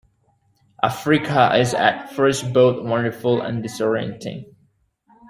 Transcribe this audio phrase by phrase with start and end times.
[0.81, 4.45] Africa is at first both wonderful and disorienting.